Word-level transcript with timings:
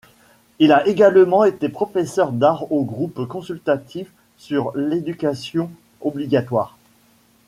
Il 0.57 0.71
a 0.71 0.87
également 0.87 1.43
été 1.45 1.69
Professeur 1.69 2.31
d'art 2.31 2.71
au 2.71 2.83
groupe 2.83 3.23
consultatif 3.27 4.11
sur 4.35 4.71
l'éducation 4.75 5.69
obligatoire. 6.01 6.75